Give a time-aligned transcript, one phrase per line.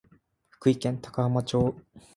[0.49, 1.75] 福井県高浜町